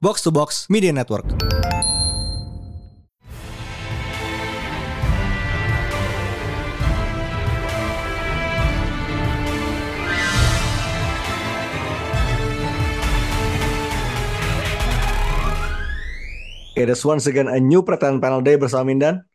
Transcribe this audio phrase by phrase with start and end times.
[0.00, 1.26] Box to Box Media Network.
[16.78, 19.26] It is once again a new pretend panel day bersama Mindan.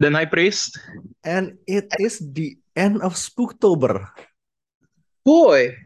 [0.00, 0.80] Dan High Priest.
[1.20, 4.08] And it is the end of Spooktober.
[5.20, 5.76] Boy,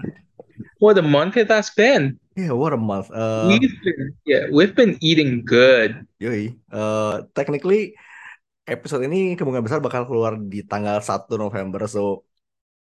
[0.78, 2.22] what a month it has been.
[2.36, 3.08] Yeah, what a month.
[3.08, 6.04] Uh, we've been, yeah, we've been eating good.
[6.20, 6.52] Yoi.
[6.68, 7.96] Uh, technically,
[8.68, 11.88] episode ini kemungkinan besar bakal keluar di tanggal 1 November.
[11.88, 12.28] So,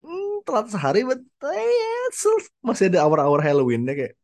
[0.03, 1.23] hmm, telat sehari, but
[1.55, 2.35] eh, still
[2.67, 4.15] masih ada awal-awal Halloween ya kayak.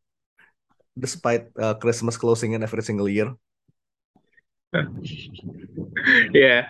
[0.99, 3.31] Despite uh, Christmas closing in every single year.
[6.35, 6.67] yeah.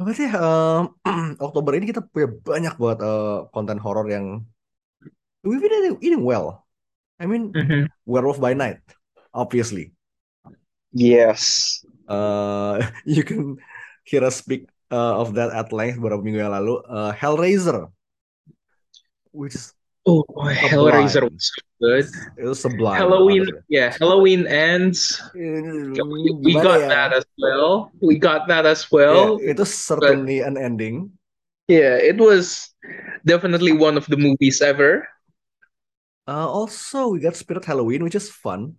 [0.00, 0.96] Berarti um,
[1.44, 4.40] Oktober ini kita punya banyak buat uh, konten horor yang
[5.44, 6.65] we've been eating well.
[7.18, 7.88] I mean, Mhm.
[8.04, 8.80] Werewolf by Night,
[9.32, 9.92] obviously.
[10.92, 11.80] Yes.
[12.08, 13.56] Uh, you can
[14.04, 16.78] hear us speak uh, of that at length beberapa minggu yang lalu.
[16.86, 17.88] Uh, Hellraiser,
[19.32, 19.72] which is
[20.06, 21.34] Oh boy, Hellraiser Sublime.
[21.34, 22.06] was so good.
[22.38, 22.94] it was sublime.
[22.94, 23.66] Halloween, honestly.
[23.66, 25.18] yeah, Halloween ends.
[25.34, 26.86] We, we got ya?
[26.86, 27.90] that as well.
[27.98, 31.10] We got that as Yeah, it was certainly an ending.
[31.66, 32.70] Yeah, it was
[33.26, 35.10] definitely one of the movies ever.
[36.26, 38.74] Uh, also, we got Spirit Halloween, which is fun.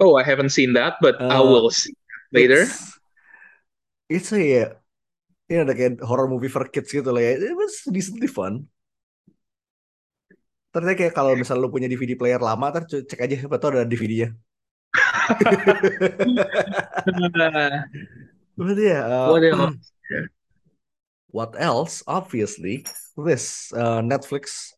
[0.00, 1.92] Oh, I haven't seen that, but I Uh, will see
[2.32, 2.62] later.
[2.64, 2.98] It's,
[4.08, 4.66] it's a ya,
[5.52, 7.36] ini ada kayak horror movie for kids gitu lah ya.
[7.36, 8.64] It was decently fun.
[10.72, 13.84] Ternyata kayak kalau misalnya lu punya DVD player lama, ntar cek aja siapa tahu ada
[13.88, 14.32] DVD-nya.
[18.58, 19.92] Berarti ya, uh, what else?
[21.36, 21.94] what else?
[22.06, 22.86] Obviously,
[23.18, 24.72] this uh, Netflix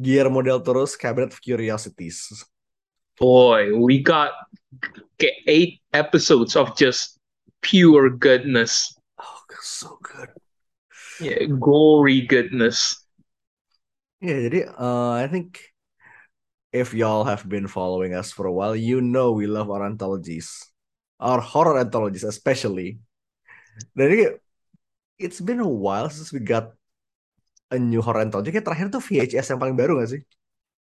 [0.00, 2.44] Guillermo del Toro's Cabinet of Curiosities.
[3.18, 4.32] Boy, we got
[5.46, 7.18] eight episodes of just
[7.62, 8.94] pure goodness.
[9.18, 10.28] Oh, so good.
[11.20, 13.00] Yeah, gory goodness.
[14.20, 15.60] Yeah, jadi uh, I think
[16.72, 20.52] if y'all have been following us for a while, you know we love our anthologies,
[21.20, 23.00] our horror anthologies especially.
[23.96, 24.36] Ini
[25.16, 26.76] it's been a while since we got
[27.70, 28.54] a new horror anthology.
[28.54, 30.22] Kayak terakhir tuh VHS yang paling baru gak sih?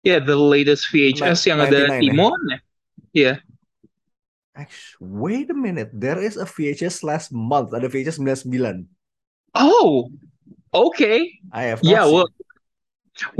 [0.03, 2.01] Yeah, the latest VHS yang 99 ada ya?
[2.03, 2.59] Timon ya.
[3.15, 3.37] Yeah.
[4.53, 7.73] Actually, wait a minute, there is a VHS last month.
[7.73, 8.85] Ada VHS 99.
[9.55, 10.13] Oh,
[10.75, 11.41] okay.
[11.49, 12.13] I have Yeah, seen.
[12.13, 12.29] well,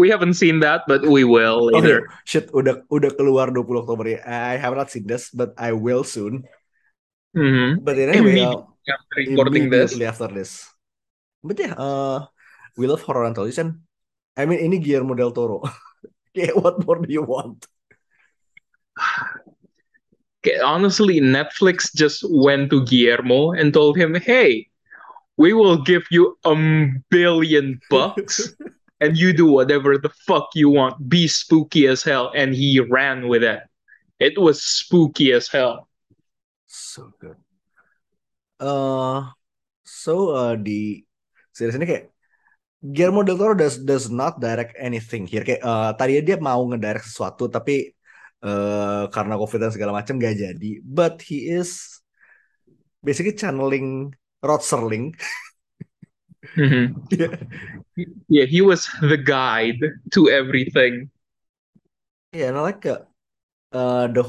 [0.01, 2.09] we haven't seen that, but we will Okay, later.
[2.25, 4.21] shit, udah udah keluar 20 Oktober ya.
[4.25, 6.45] I have not seen this, but I will soon.
[7.33, 7.81] Mhm.
[7.85, 9.93] But anyway, Immediately after recording this.
[9.93, 10.51] immediately after this.
[11.41, 12.29] But yeah, uh,
[12.77, 13.81] we love horror anthologies and
[14.37, 15.63] I mean ini Guillermo del Toro.
[16.55, 17.67] what more do you want?
[20.41, 24.69] Okay, honestly, Netflix just went to Guillermo and told him, "Hey,
[25.37, 26.57] we will give you a
[27.11, 28.51] billion bucks,
[29.01, 31.09] and you do whatever the fuck you want.
[31.09, 33.63] Be spooky as hell." And he ran with it.
[34.19, 35.89] It was spooky as hell.
[36.67, 37.37] So good.
[38.59, 39.31] Uh,
[39.85, 41.05] so uh, di
[41.53, 42.12] series ini kayak
[42.83, 45.47] Guillermo del Toro does does not direct anything here.
[45.47, 47.95] Kayak uh, tadinya dia mau ngedirect sesuatu tapi
[48.43, 50.71] uh, karena COVID dan segala macam gak jadi.
[50.83, 52.03] But he is
[52.99, 54.11] basically channeling
[54.43, 55.15] Rod Serling.
[57.11, 57.39] Yeah.
[58.27, 59.85] Yeah, he was the guide
[60.17, 61.13] to everything.
[62.33, 63.05] Yeah, like uh,
[63.69, 64.25] uh, the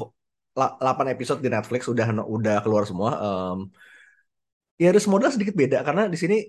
[0.52, 3.16] la- 8 episode di Netflix udah udah keluar semua.
[3.16, 3.72] Um,
[4.76, 6.44] ya harus modal sedikit beda karena di sini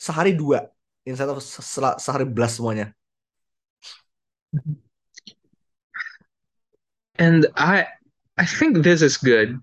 [0.00, 0.64] sehari dua
[1.06, 2.92] instead of se- sehari belas semuanya.
[7.18, 7.86] And I,
[8.36, 9.60] I think this is good.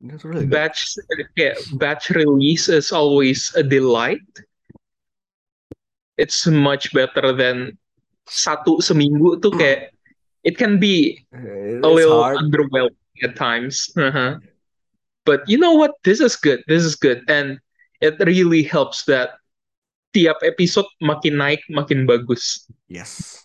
[0.00, 0.50] It's really good.
[0.50, 0.96] batch
[1.36, 4.24] yeah, batch release is always a delight.
[6.16, 7.76] It's much better than
[8.28, 9.92] satu seminggu tuh kayak
[10.44, 12.40] it can be a little hard.
[12.40, 13.92] underwhelming at times.
[13.96, 14.40] Uh-huh.
[15.28, 15.96] But you know what?
[16.04, 16.64] This is good.
[16.64, 17.60] This is good, and
[18.00, 19.39] it really helps that
[20.10, 22.66] tiap episode makin naik makin bagus.
[22.90, 23.44] Yes.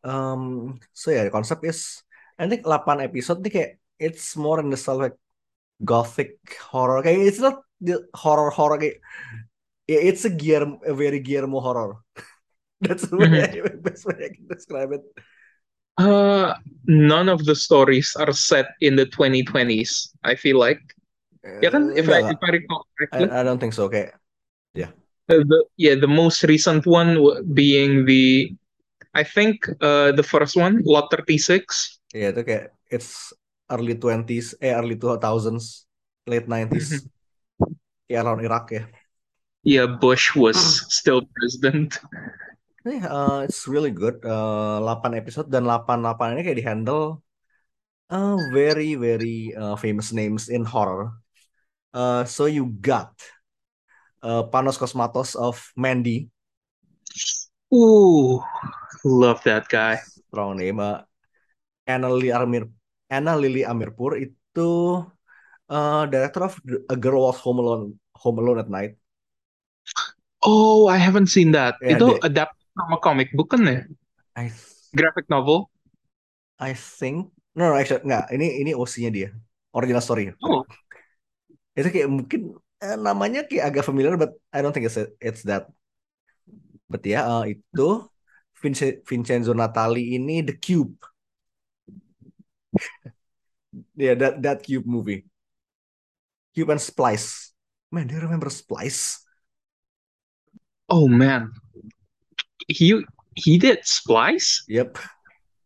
[0.00, 2.00] Um, so ya, the concept is
[2.40, 3.70] I think 8 episode nih kayak
[4.00, 5.18] it's more in the style like
[5.84, 6.40] gothic
[6.72, 7.04] horror.
[7.04, 9.02] Kayak it's not the horror horror kayak
[9.90, 12.00] yeah, it's a gear a very Guillermo horror.
[12.80, 13.84] That's the way Mhm.
[13.84, 15.04] best way I can describe it.
[16.00, 16.56] Uh,
[16.88, 20.16] none of the stories are set in the 2020s.
[20.24, 20.80] I feel like.
[21.60, 23.26] Ya kan, if enggak, I, if I recall I, correctly.
[23.28, 23.88] I don't think so.
[23.92, 24.16] Kayak
[25.30, 28.50] Uh, the yeah the most recent one w- being the
[29.14, 32.02] I think uh, the first one, Lot 36.
[32.14, 33.34] Yeah, itu kayak it's
[33.70, 35.86] early 20s, eh early 2000s,
[36.26, 37.06] late 90s.
[38.06, 38.82] Kayak around Iraq ya.
[39.62, 40.58] Yeah, Bush was
[40.90, 41.98] still president.
[42.86, 44.24] Eh, uh, it's really good.
[44.24, 47.20] Uh, 8 episode dan 8-8 ini kayak di-handle
[48.08, 51.12] uh, very very uh, famous names in horror.
[51.92, 53.10] Uh, so you got
[54.22, 56.28] uh, Panos Cosmatos of Mandy,
[57.70, 58.42] Ooh,
[59.04, 59.98] love that guy.
[60.30, 60.78] strong name.
[60.78, 61.02] Uh,
[61.86, 62.66] Anna Lily Amir,
[63.10, 64.70] Anna Lily Amirpur itu
[65.70, 66.54] uh, director of
[66.90, 67.86] A Girl Walks Home Alone,
[68.22, 68.94] Home Alone at Night.
[70.42, 71.76] Oh, I haven't seen that.
[71.82, 73.82] Yeah, Itu they- adapted from a comic book kan ya?
[74.38, 74.50] I
[74.90, 75.70] Graphic novel.
[76.58, 78.34] I think no, no actually nggak.
[78.34, 79.28] Ini ini OC-nya dia,
[79.74, 80.34] original story.
[80.42, 80.66] Oh,
[81.78, 85.68] Itu kayak mungkin eh, namanya kayak agak familiar, but I don't think it's it's that.
[86.90, 88.04] But ya uh, itu
[88.60, 90.94] Vince- Vincenzo Natali ini The Cube.
[93.96, 95.24] yeah, that that Cube movie.
[96.54, 97.52] Cube and Splice.
[97.90, 99.26] Man, do you remember Splice?
[100.88, 101.52] oh man.
[102.68, 103.04] He
[103.34, 104.64] he did Splice?
[104.68, 104.98] Yep.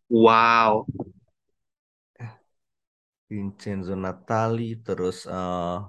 [0.08, 0.86] Wow.
[3.28, 5.84] Vincenzo Natali terus uh,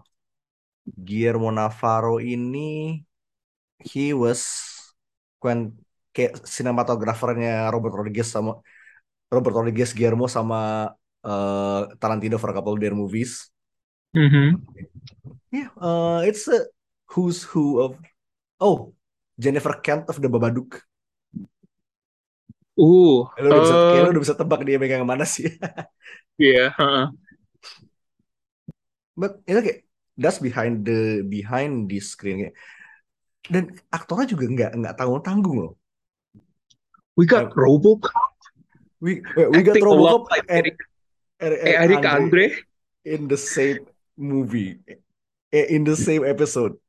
[0.86, 3.02] Guillermo Navarro ini
[3.82, 4.46] he was
[5.42, 5.74] when
[6.14, 8.62] kayak sinematografernya Robert Rodriguez sama
[9.28, 10.94] Robert Rodriguez Guillermo sama
[11.26, 13.50] uh, Tarantino for a couple of their movies.
[14.16, 14.64] Mhm.
[15.52, 16.70] Yeah, uh, it's a
[17.12, 18.00] who's who of
[18.62, 18.96] oh
[19.36, 20.80] Jennifer Kent of the Babadook.
[22.80, 23.28] Ooh.
[23.28, 25.48] Lo udah bisa, kayak lo Uh, udah bisa tebak dia megang mana sih.
[26.40, 26.76] yeah.
[26.76, 27.12] uh-uh.
[29.16, 29.80] But itu kayak
[30.18, 32.52] that's behind the behind the screen.
[33.46, 35.74] Dan aktornya juga nggak nggak tanggung tanggung loh.
[37.16, 38.36] We got RoboCop
[39.06, 40.78] We we got acting a lot Robocop like and Eric,
[41.40, 42.46] Eric, eh, Eric Andre.
[43.06, 43.86] in the same
[44.18, 44.80] movie,
[45.54, 46.80] eh, in the same episode.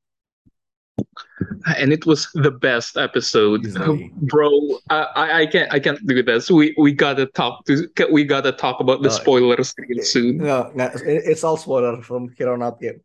[1.76, 4.08] and it was the best episode Easily.
[4.32, 4.48] bro
[4.88, 8.48] I, I i can't i can't do this we we gotta talk to we gotta
[8.48, 12.64] talk about the Uh, spoilers real soon Nggak, nggak, it's all spoiler from here on
[12.64, 13.04] out kayak.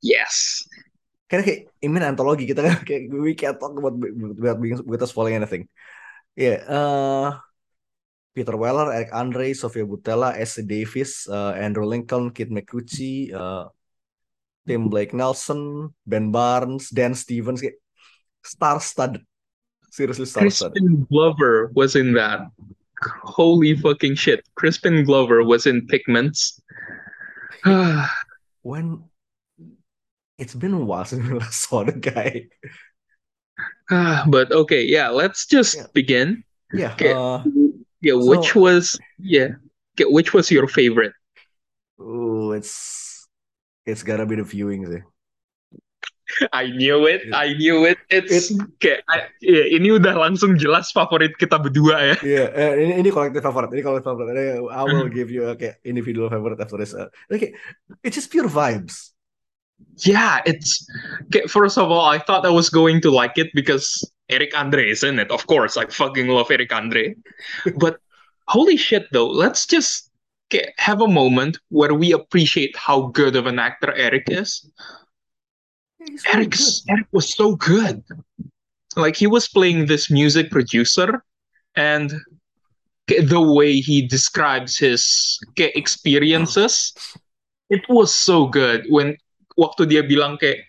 [0.00, 0.64] Yes
[1.28, 3.94] Karena kayak ini antologi kita kan kayak we can't talk about
[4.40, 5.68] without being without spoiling anything.
[6.32, 7.36] Yeah, uh,
[8.32, 10.56] Peter Weller, Eric Andre, Sofia Butella, S.
[10.64, 13.68] Davis, uh, Andrew Lincoln, Kid McCucci, uh,
[14.64, 17.76] Tim Blake Nelson, Ben Barnes, Dan Stevens, kayak
[18.40, 19.20] star-studded.
[19.92, 20.80] Seriously star-studded.
[20.80, 22.48] crispin glover was in that
[23.22, 26.58] holy fucking shit crispin glover was in pigments
[28.62, 29.07] When
[30.38, 32.46] it's been a while since we last saw the guy.
[34.30, 35.86] but okay yeah let's just Yeah.
[35.92, 36.28] begin
[36.70, 37.16] Yeah, Okay.
[37.16, 37.42] uh,
[38.04, 39.56] yeah which So- was yeah
[39.96, 41.16] okay, which was your favorite
[41.98, 43.26] ooh, it's
[43.88, 45.00] it's gotta be the viewing sih.
[46.52, 47.96] I knew it, I knew it.
[48.12, 48.52] It's
[48.84, 52.16] kayak I- ya, ini udah langsung jelas favorit kita berdua ya.
[52.36, 53.72] Iya, eh, ini ini kolektif favorit.
[53.72, 54.36] Ini kolektif favorit.
[54.68, 56.92] I will give you a kayak individual favorite after this.
[56.92, 57.56] Uh, okay,
[58.04, 59.16] it's just pure vibes.
[59.98, 60.86] Yeah, it's
[61.26, 64.90] okay, first of all, I thought I was going to like it because Eric Andre
[64.90, 65.30] is in it.
[65.30, 67.16] Of course, I fucking love Eric Andre.
[67.76, 67.98] But
[68.46, 70.10] holy shit though, let's just
[70.50, 74.70] okay, have a moment where we appreciate how good of an actor Eric is.
[75.98, 78.04] Yeah, he's really Eric's Eric was so good.
[78.96, 81.24] Like he was playing this music producer,
[81.74, 82.12] and
[83.06, 86.92] the way he describes his experiences,
[87.70, 88.86] it was so good.
[88.88, 89.16] When
[89.58, 90.62] waktu dia bilang kayak,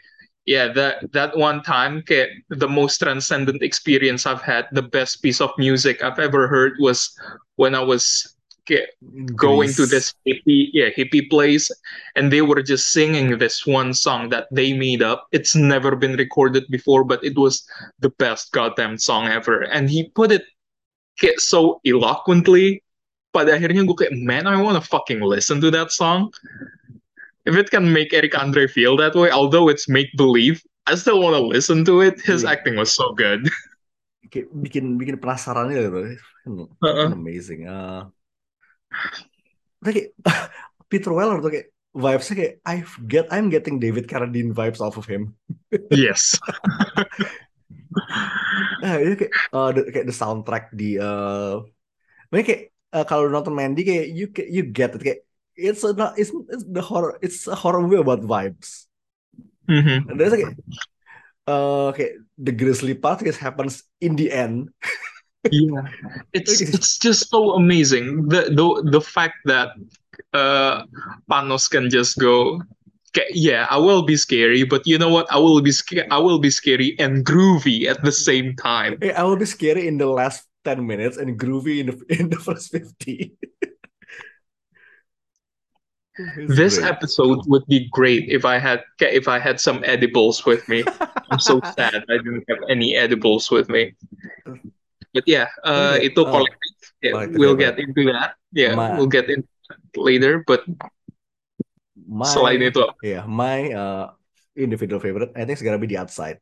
[0.49, 5.39] yeah, that that one time kayak the most transcendent experience I've had, the best piece
[5.39, 7.13] of music I've ever heard was
[7.61, 8.25] when I was
[8.69, 8.93] kayak
[9.33, 11.73] going to this hippie yeah hippie place
[12.13, 15.25] and they were just singing this one song that they made up.
[15.33, 17.65] It's never been recorded before but it was
[17.97, 19.65] the best goddamn song ever.
[19.73, 20.45] And he put it
[21.17, 22.85] kayak so eloquently
[23.33, 26.29] pada akhirnya gue kayak man I wanna fucking listen to that song
[27.49, 31.17] if it can make Eric Andre feel that way although it's make believe I still
[31.17, 32.53] wanna listen to it his Yeah.
[32.53, 33.49] acting was so good
[34.29, 36.13] Kayak bikin bikin penasaran gitu.
[36.45, 37.09] Uh-uh.
[37.09, 37.65] amazing.
[37.65, 38.13] Uh,
[39.81, 40.13] kayak
[40.93, 42.75] Peter Weller tuh kayak vibesnya kayak I
[43.09, 45.33] get I'm getting David Carradine vibes off of him.
[45.89, 46.37] yes
[48.85, 51.65] Nah, itu kayak uh, the, kayak the soundtrack di uh,
[52.29, 55.25] kayak uh, kalau nonton Mandy kayak you you get it kayak
[55.59, 58.87] it's a it's, it's the horror it's a horror movie about vibes.
[59.67, 60.09] Mhm.
[60.09, 60.55] And there's kayak
[61.45, 64.71] uh, kayak the grisly part is happens in the end.
[65.55, 65.87] yeah
[66.35, 69.71] it's it's just so amazing the the the fact that
[70.35, 70.83] uh
[71.31, 72.59] Panos can just go
[73.15, 76.19] "Okay, yeah I will be scary but you know what I will be sca- I
[76.19, 80.11] will be scary and groovy at the same time I will be scary in the
[80.11, 83.31] last 10 minutes and groovy in the in the first 50.
[86.47, 86.91] This great.
[86.91, 90.83] episode would be great if I had if I had some edibles with me.
[91.31, 93.95] I'm so sad I didn't have any edibles with me.
[95.13, 98.35] But yeah uh Okay, uh, collective yeah, collective we'll get into that.
[98.51, 100.65] Yeah My we'll get into that later but
[102.07, 104.11] my, selain itu yeah, my uh
[104.55, 106.39] individual favorite I think it's gonna be the outside.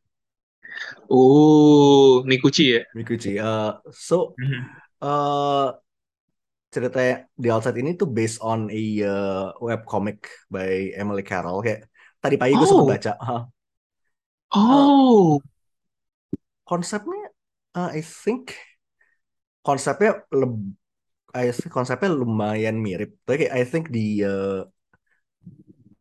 [1.10, 3.40] oh Nikuchi ya Mikuchi.
[3.40, 4.62] Uh so Mhm.
[5.02, 5.74] uh
[6.78, 11.66] ceritanya The Outside ini tuh based on a uh, web comic by Emily Carroll.
[11.66, 11.90] Kayak
[12.22, 12.92] tadi pagi gue sempat oh.
[12.94, 13.14] baca.
[13.18, 13.44] Hah.
[14.48, 15.28] Uh, oh
[16.68, 17.32] konsepnya
[17.80, 18.60] uh, I think
[19.64, 20.60] konsepnya leb
[21.32, 23.16] I think konsepnya lumayan mirip.
[23.24, 24.60] Tapi kayak I think the uh,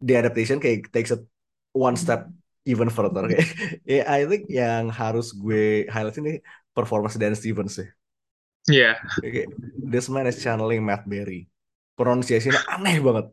[0.02, 1.22] the adaptation kayak takes it
[1.70, 2.26] one step
[2.66, 3.26] even further.
[3.30, 3.46] Kayak
[3.84, 6.40] ya I think yang harus gue highlight ini
[6.72, 7.88] performance Dan Stevens sih
[8.66, 11.46] yeah kayak this man is channeling Matt Berry.
[11.96, 13.26] Pronunciasinya aneh banget.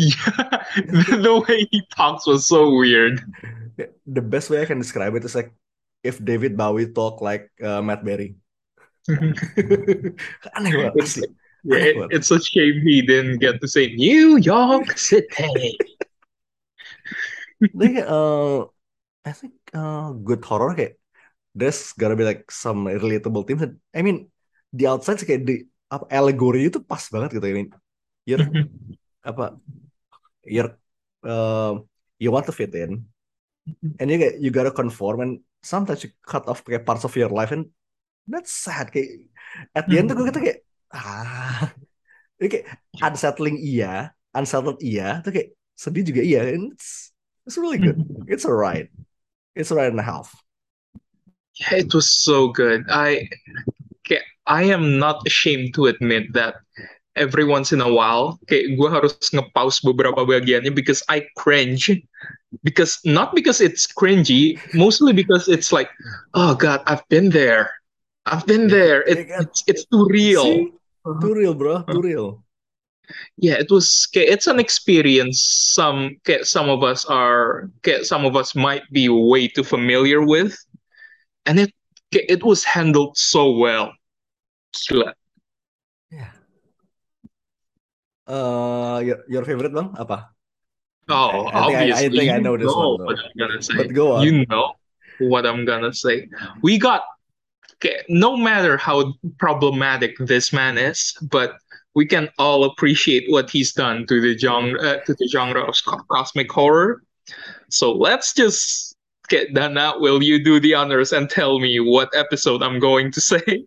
[0.00, 0.64] Yeah
[1.24, 3.20] the, way he talks was so weird.
[4.06, 5.52] The best way I can describe it is like
[6.00, 8.36] if David Bowie talk like uh, Matt Berry.
[10.56, 11.16] Aneh banget it's
[11.64, 12.08] yeah, aneh it, banget.
[12.16, 15.76] it's a shame he didn't get to say New York City.
[17.60, 18.64] Kayak, uh,
[19.24, 20.99] I think uh, good horror kayak
[21.54, 23.66] there's gotta be like some relatable themes.
[23.94, 24.30] I mean,
[24.70, 27.46] the outside kayak di apa allegory itu pas banget gitu.
[27.50, 27.68] I mean,
[28.26, 28.46] you're
[29.26, 29.58] apa
[30.46, 30.72] you're
[31.26, 31.82] uh,
[32.16, 33.04] you want to fit in
[33.98, 37.30] and you get you gotta conform and sometimes you cut off kayak parts of your
[37.30, 37.68] life and
[38.24, 39.28] that's sad kayak
[39.74, 40.58] at the end tuh gue kata kayak
[40.94, 41.74] ah.
[42.40, 42.66] Ini kayak
[43.04, 47.12] unsettling iya unsettled iya tuh kayak sedih juga iya and it's
[47.44, 48.00] it's really good.
[48.24, 48.88] It's alright.
[49.52, 50.32] It's alright and a half
[51.72, 52.84] it was so good.
[52.88, 53.28] I
[54.08, 56.64] kayak I am not ashamed to admit that
[57.16, 61.92] every once in a while kayak gue harus nge-pause beberapa bagiannya because I cringe.
[62.66, 65.86] Because not because it's cringy mostly because it's like
[66.34, 67.70] oh god I've been there.
[68.26, 69.06] I've been there.
[69.06, 70.42] It, it's it's too real.
[70.42, 70.74] See?
[71.06, 71.22] Uh-huh.
[71.22, 71.86] too real bro.
[71.86, 72.02] Too uh-huh.
[72.02, 72.28] real.
[73.38, 75.38] Yeah it was kayak it's an experience
[75.74, 80.18] some kayak some of us are kayak some of us might be way too familiar
[80.18, 80.58] with
[81.46, 81.72] and it
[82.12, 83.92] it was handled so well.
[86.10, 86.30] Yeah.
[88.26, 90.30] Uh your, your favorite bang apa?
[91.10, 93.34] Oh, I, I think I, I think I you know this know one what I'm
[93.38, 93.74] gonna say.
[93.74, 94.22] but go on.
[94.22, 94.74] You know
[95.18, 96.28] what I'm gonna say.
[96.62, 97.02] We got,
[97.76, 101.58] okay, no matter how problematic this man is, but
[101.94, 105.74] we can all appreciate what he's done to the genre, uh, to the genre of
[106.08, 107.02] cosmic horror.
[107.70, 108.89] So let's just
[109.30, 109.94] get Dana.
[109.96, 113.64] Will you do the honors and tell me what episode I'm going to say?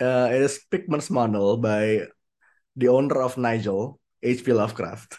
[0.00, 2.06] uh, it is Pigman's Manual by
[2.76, 4.52] the owner of Nigel H.P.
[4.52, 5.18] Lovecraft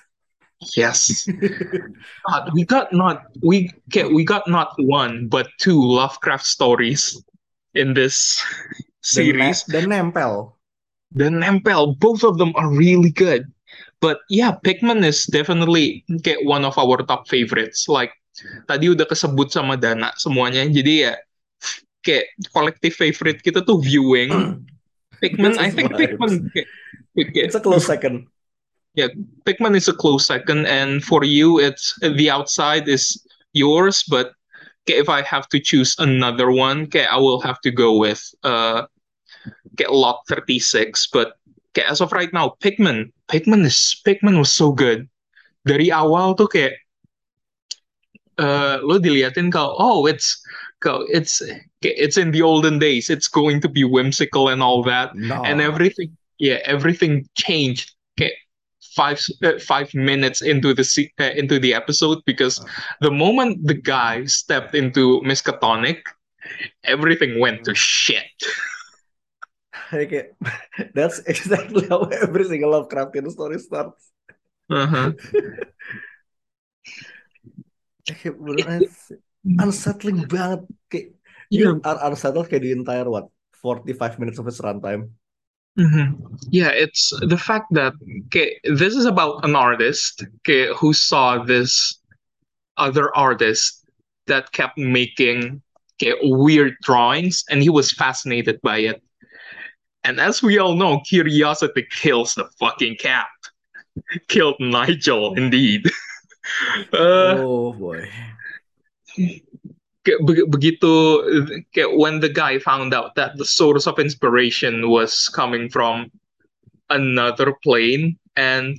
[0.76, 1.28] Yes,
[2.32, 7.12] God, we got not we okay, we got not one but two Lovecraft stories
[7.76, 8.40] in this
[9.04, 9.64] series.
[9.68, 10.56] dan nempel
[11.16, 13.48] The Nempel, both of them are really good.
[14.02, 17.88] But yeah, Pikmin is definitely get one of our top favorites.
[17.88, 18.12] Like
[18.68, 20.66] tadi udah kesebut sama Dana semuanya.
[20.68, 21.14] Jadi ya
[22.06, 24.62] kayak collective favorite kita tuh viewing
[25.24, 25.56] Pikmin.
[25.58, 25.96] I think.
[25.96, 26.70] Pikmin kayak-
[27.16, 28.28] kayak- it's a close second
[29.00, 29.12] yeah,
[29.44, 33.20] Pikmin is a close second, and for you, it's the outside is
[33.52, 34.08] yours.
[34.08, 34.32] But
[34.88, 38.24] okay, if I have to choose another one, okay, I will have to go with
[38.48, 38.88] uh,
[39.76, 41.12] okay, Lot Thirty Six.
[41.12, 41.36] But
[41.76, 45.12] okay, as of right now, Pikmin, Pikmin is Pikmin was so good.
[45.68, 46.80] Dari awal tuh kayak
[48.38, 50.42] uh, lo diliatin kalau oh it's
[51.10, 51.42] it's
[51.82, 55.16] it's in the olden days, it's going to be whimsical and all that.
[55.16, 55.44] No.
[55.44, 58.36] And everything yeah everything changed okay
[58.96, 62.60] five uh, five minutes into the se- uh, into the episode because
[63.00, 66.04] the moment the guy stepped into Miskatonic
[66.84, 68.36] everything went to shit.
[69.94, 70.34] Okay,
[70.96, 74.10] that's exactly how every single Lovecraftian story starts.
[74.70, 75.12] uh-huh.
[78.16, 78.82] Kayak beneran
[79.64, 80.64] unsettling banget.
[80.90, 81.08] Kayak
[81.52, 83.30] yeah you are unsettled kayak the entire what
[83.62, 85.14] 45 minutes of its runtime.
[85.76, 86.16] mhm.
[86.56, 87.92] yeah it's the fact that
[88.32, 92.00] okay, this is about an artist okay, who saw this
[92.78, 93.84] other artist
[94.28, 95.62] that kept making
[96.00, 99.02] kayak weird drawings, and he was fascinated by it.
[100.04, 103.28] And as we all know, curiosity kills the fucking cat.
[104.28, 105.90] Killed Nigel, indeed.
[106.94, 108.10] uh, Oh boy.
[110.06, 110.94] begitu
[111.98, 116.12] when the guy found out that the source of inspiration was coming from
[116.90, 118.78] another plane and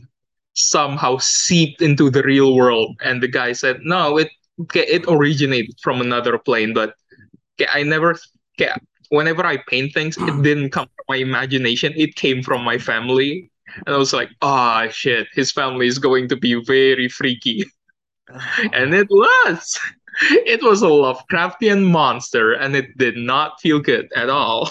[0.54, 4.30] somehow seeped into the real world and the guy said no it
[4.74, 6.94] it originated from another plane but
[7.74, 8.14] I never
[9.10, 13.50] whenever I paint things it didn't come from my imagination it came from my family
[13.84, 17.64] and I was like ah shit his family is going to be very freaky
[18.72, 19.78] and it was
[20.22, 24.70] it was a Lovecraftian monster and it did not feel good at all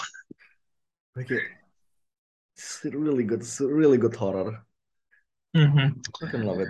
[1.18, 1.40] Okay.
[2.56, 3.40] It's really good.
[3.40, 4.62] It's really good horror.
[5.56, 6.04] Mhm.
[6.20, 6.68] Fucking love it.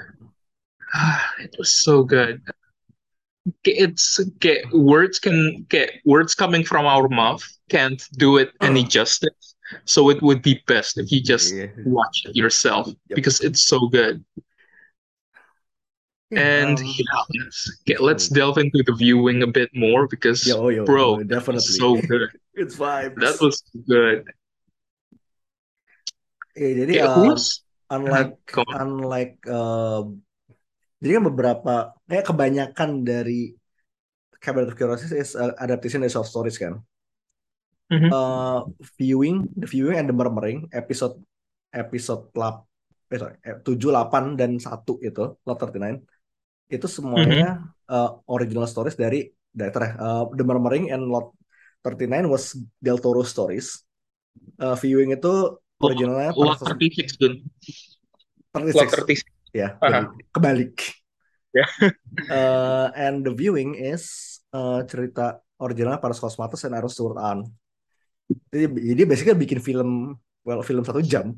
[1.41, 2.43] it was so good
[3.65, 4.21] it's
[4.73, 9.55] words can get words coming from our mouth can't do it any justice
[9.85, 11.71] so it would be best if you just Yeah.
[11.85, 13.17] watch it yourself Yep.
[13.17, 14.25] because it's so good
[16.31, 20.43] Yeah, and um, yeah, let's, okay, let's delve into the viewing a bit more because
[20.43, 21.79] yeah, oh, yeah, bro, oh, that was definitely.
[21.79, 22.31] so good.
[22.59, 23.21] It's vibes.
[23.21, 24.27] That was good.
[26.57, 27.37] Ya, jadi Kayak uh,
[27.95, 28.75] unlike on.
[28.75, 30.03] unlike uh,
[30.99, 31.75] jadi kan beberapa
[32.09, 33.53] kayak kebanyakan dari
[34.41, 36.81] Cabinet of Curiosities is uh, adaptation dari short stories kan.
[37.87, 38.11] Mhm.
[38.11, 38.67] Uh,
[38.99, 41.15] viewing, the viewing and the murmuring episode
[41.71, 42.67] episode lap,
[43.13, 46.03] eh, sorry, eh, 7, 8 dan 1 itu Lot 39
[46.67, 49.87] itu semuanya uh, original stories dari director.
[50.03, 51.31] Uh, the Murmuring and Lot
[51.87, 53.87] 39 was Del Toro stories.
[54.59, 57.39] Uh, viewing itu originalnya Lot per- 36 dun.
[58.51, 59.23] 36 Lot 36.
[59.55, 60.77] ya jadi kebalik
[61.57, 61.65] Ya.
[62.29, 64.05] Uh, and the viewing is
[64.53, 67.49] uh, cerita original Paris Cosmatos and Aaron Stewart Ann
[68.51, 71.35] jadi, jadi basically bikin film well film satu jam.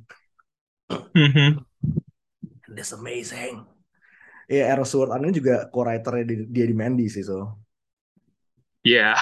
[1.12, 1.61] Mhm.
[2.68, 3.64] and it's amazing.
[4.48, 7.61] Ya Aaron Stewart Ann ini juga co-writernya di, dia di Mandy sih so.
[8.87, 9.20] Yeah.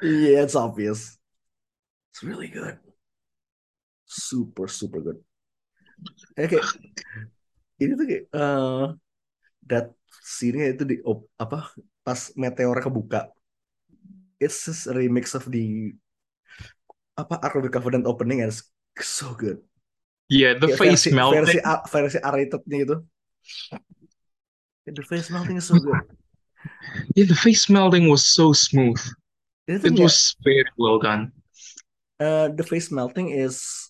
[0.00, 1.20] yeah it's obvious.
[2.12, 2.80] It's really good.
[4.08, 5.18] Super super good.
[6.40, 6.64] Eh, kayak
[7.76, 8.86] ini tuh kayak eh
[9.68, 9.92] that
[10.24, 11.68] scene itu di op- apa
[12.00, 13.28] pas meteor kebuka.
[14.40, 15.92] It's just a remix of the
[17.20, 18.64] apa Ark of the Covenant opening and it's
[19.00, 19.60] so good
[20.30, 21.42] Yeah, the Kayak face versi melting.
[21.42, 22.96] versi A- versi R-rated-nya gitu
[24.90, 26.02] the face melting is so good
[27.14, 29.00] Yeah, the face melting was so smooth.
[29.64, 31.32] It nggak- was very well done.
[32.20, 33.88] uh, the face melting is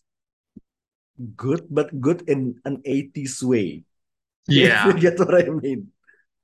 [1.36, 3.82] good but good in an 80s way
[4.48, 4.86] Yeah.
[4.86, 5.90] you get what I mean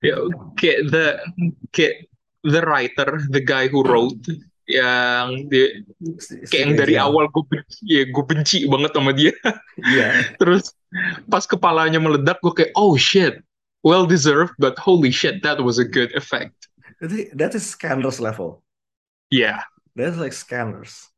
[0.04, 0.28] Yeah,
[0.60, 1.06] kayak the
[1.72, 2.10] kayak
[2.44, 4.20] the writer, the guy who wrote
[4.66, 5.86] yang dia
[6.50, 9.32] kayak yang dari awal gue benci, ya gue benci banget sama dia.
[9.78, 10.08] Iya.
[10.42, 10.74] Terus
[11.30, 13.38] pas kepalanya meledak gue kayak oh shit,
[13.86, 16.54] well deserved, but holy shit, that was a good effect.
[17.38, 18.66] That is scanners level.
[19.30, 19.62] Yeah.
[19.94, 21.08] That's like scanners.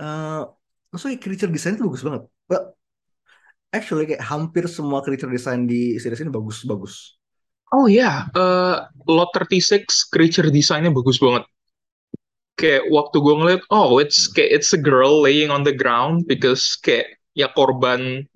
[0.00, 0.50] Uh,
[0.90, 2.22] maksudnya creature design itu bagus banget.
[2.50, 2.74] But
[3.72, 7.21] actually kayak hampir semua creature design di series ini bagus-bagus.
[7.72, 8.86] Oh ya, yeah.
[9.08, 11.48] Lot 36 creature desainnya bagus banget.
[12.60, 16.76] Kayak waktu gue ngeliat, oh it's kayak it's a girl laying on the ground because
[16.84, 18.28] kayak ya korban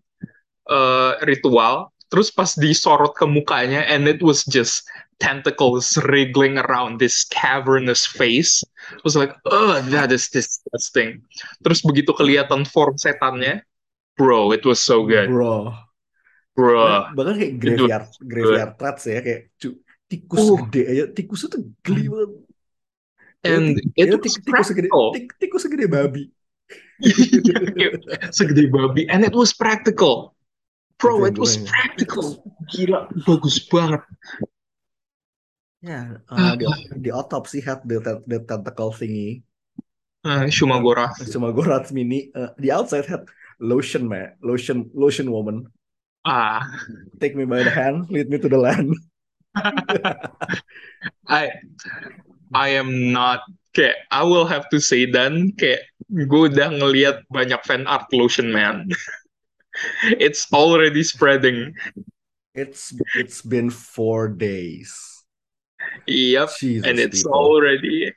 [0.73, 1.93] uh, ritual.
[2.09, 4.87] Terus pas disorot ke mukanya and it was just
[5.21, 8.65] tentacles wriggling around this cavernous face.
[8.93, 11.23] I was like, oh that is disgusting.
[11.61, 13.63] Terus begitu kelihatan form setannya,
[14.17, 15.77] bro, it was so good, Bro.
[16.57, 16.81] Bro.
[16.81, 20.57] Bah- bahkan kayak graveyard graveyard rats ya kayak cu- tikus Uh.
[20.67, 21.05] gede aja.
[21.13, 22.31] Tikus itu geli banget.
[23.47, 26.25] And it itu was tik- tikus segede tik- tikus segede babi.
[28.35, 29.07] Segede babi.
[29.07, 30.35] And it was practical.
[30.97, 32.41] Bro it was practical.
[32.73, 34.03] Gila bagus banget.
[35.85, 36.65] Ya uh, di,
[37.05, 39.45] di autopsy had the, the tentacle thingy.
[40.25, 41.13] Uh, Shumagora
[41.69, 42.33] rats mini.
[42.33, 43.29] Uh, di outside had
[43.61, 44.35] lotion man.
[44.41, 45.69] Lotion lotion woman
[46.27, 46.61] ah.
[47.21, 48.93] Take me by the hand lead me to the land.
[51.29, 51.49] I
[52.53, 53.41] I am not
[53.73, 58.53] kayak I will have to say dan kayak gue udah ngeliat banyak fan art lotion
[58.53, 58.91] man.
[60.17, 61.77] It's already spreading.
[62.57, 64.89] It's it's been four days.
[66.09, 67.37] Yep Jesus and it's people.
[67.37, 68.09] already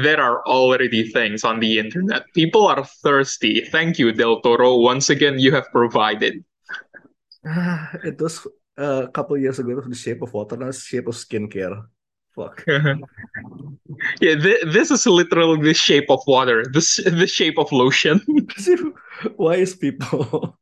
[0.00, 2.22] there are already things on the internet.
[2.38, 3.66] People are thirsty.
[3.66, 4.78] Thank you Del Toro.
[4.78, 6.46] Once again you have provided
[7.46, 8.46] Ah, it was
[8.78, 11.16] uh, a couple years ago it was the shape of water now it's shape of
[11.16, 11.84] skincare
[12.30, 12.62] Fuck.
[14.22, 18.22] yeah, th- this is literally the shape of water, this the shape of lotion.
[19.36, 20.54] Why is people?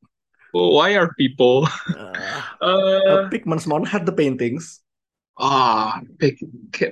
[0.57, 1.69] Why are people?
[1.93, 4.81] Uh, Uh, Pigman's Mountain had the paintings.
[5.37, 6.01] ah,
[6.73, 6.91] ca-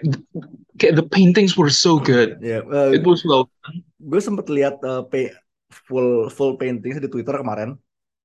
[0.93, 2.39] the paintings were so good.
[2.45, 3.49] Ya, uh, It was well.
[3.99, 5.35] gue sempet lihat uh, pa-
[5.73, 7.81] full full paintings di Twitter kemarin.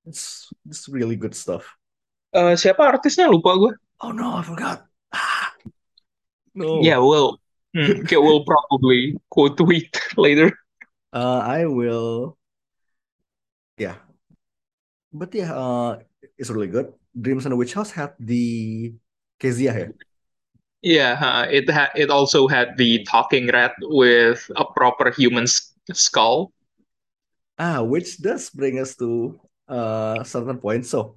[0.05, 1.67] It's it's really good stuff.
[2.33, 3.73] Uh, siapa artisnya lupa gue.
[4.01, 4.87] Oh no, I forgot.
[5.13, 5.53] Ah,
[6.55, 6.81] no.
[6.81, 7.37] Yeah, well,
[7.75, 10.55] hmm, okay, we'll probably quote tweet later.
[11.13, 12.37] Uh, I will.
[13.77, 13.95] Yeah.
[15.11, 15.99] But yeah, uh,
[16.37, 16.93] it's really good.
[17.11, 18.93] Dreams in the Witch House had the
[19.39, 19.91] Kezia here.
[20.81, 25.45] Yeah, uh, it had it also had the talking rat with a proper human
[25.93, 26.53] skull.
[27.59, 29.37] Ah, which does bring us to
[29.71, 30.85] uh certain point.
[30.85, 31.15] So,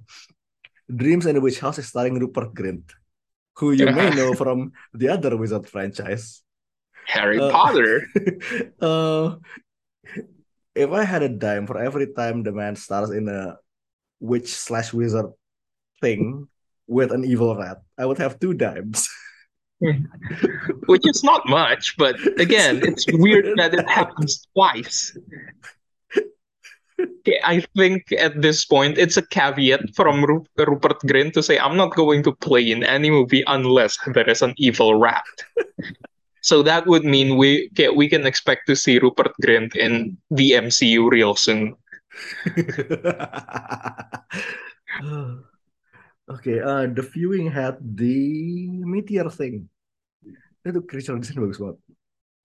[0.87, 2.87] Dreams in the Witch House is starring Rupert Grint,
[3.59, 6.41] who you may know from the other Wizard franchise.
[7.07, 8.01] Harry Uh, Potter.
[8.81, 9.35] uh,
[10.73, 13.57] if I had a dime for every time the man stars in a
[14.19, 15.29] witch slash wizard
[16.01, 16.47] thing
[16.87, 19.07] with an evil rat, I would have two dimes.
[20.87, 25.17] which is not much, but again, it's weird that it happens twice.
[26.95, 31.59] Okay, I think at this point it's a caveat from Ru- Rupert Grint to say
[31.59, 35.25] I'm not going to play in any movie unless there is an evil rat.
[36.45, 40.53] So that would mean we okay, we can expect to see Rupert Grint in the
[40.53, 41.73] MCU real soon.
[46.29, 49.73] okay, uh, the viewing had the meteor thing.
[50.61, 51.81] Itu creature design bagus banget.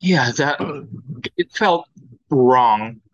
[0.00, 0.56] Yeah, that
[1.36, 1.84] it felt
[2.32, 3.04] wrong.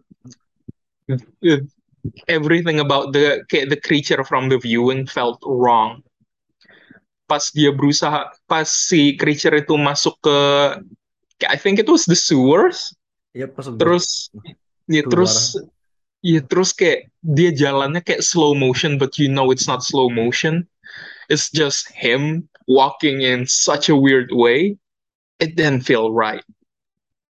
[2.31, 6.03] Everything about the kayak the creature from the viewing felt wrong.
[7.27, 10.39] Pas dia berusaha, pas si creature itu masuk ke,
[11.43, 12.95] kayak I think it was the sewers,
[13.35, 14.31] udah terus
[14.87, 15.11] ya keluar.
[15.11, 15.35] terus
[16.23, 20.63] ya terus kayak dia jalannya kayak slow motion, but you know it's not slow motion.
[21.27, 24.79] It's just him walking in such a weird way.
[25.43, 26.47] It didn't feel right.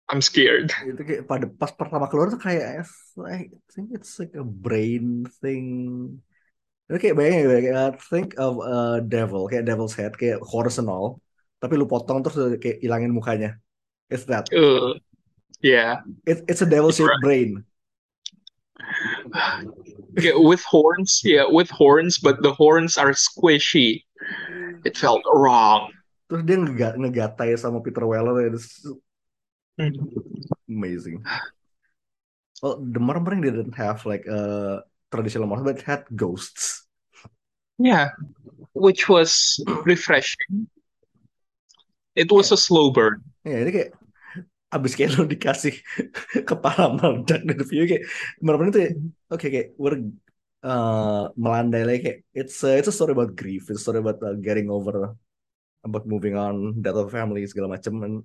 [0.08, 0.72] I'm scared.
[0.88, 2.88] itu kayak pada pas pertama keluar tuh kayak
[3.28, 5.64] I think it's like a brain thing.
[6.88, 11.20] Itu kayak bayangin kayak uh, think of a devil kayak devil's head kayak horizontal
[11.58, 13.58] tapi lu potong terus kayak ilangin mukanya.
[14.08, 14.48] It's that.
[14.48, 14.96] Uh,
[15.60, 16.06] yeah.
[16.24, 17.66] It, it's a devil shaped brain.
[20.16, 24.08] Yeah, with horns, yeah, with horns, but the horns are squishy.
[24.86, 25.92] It felt wrong.
[26.30, 28.48] Terus dia ngega- ngegatai sama Peter Weller.
[28.48, 28.82] It's
[30.68, 31.24] amazing.
[32.62, 36.86] Well, the Murmuring didn't have like a traditional monster, but it had ghosts.
[37.78, 38.10] Yeah,
[38.74, 40.66] which was refreshing.
[42.18, 43.22] It was a slow burn.
[43.46, 43.90] Ya, ini kayak
[44.74, 45.80] abis kayak lo dikasih
[46.50, 48.04] kepala meledak dari view kayak
[48.42, 48.82] Murmuring tuh
[49.32, 50.02] oke kayak we're
[50.66, 54.18] uh, melandai lagi kayak it's a, it's a story about grief, it's a story about
[54.20, 55.14] uh, getting over,
[55.86, 58.16] about moving on, death of family segala macam, and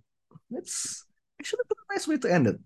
[0.51, 1.05] it's
[1.43, 2.57] actually a nice way to end it.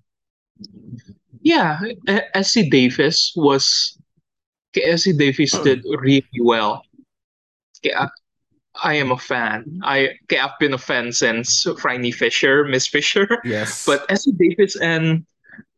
[1.42, 3.98] Yeah, A- Essie Davis was.
[4.78, 6.86] Essie Davis did really well.
[7.82, 8.14] Kayak,
[8.78, 9.82] I am a fan.
[9.82, 13.26] I kayak I've been a fan since Franny Fisher, Miss Fisher.
[13.42, 13.82] Yes.
[13.90, 15.26] But Essie Davis and